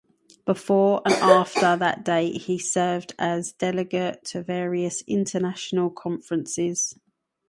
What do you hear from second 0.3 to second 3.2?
Before and after that date he served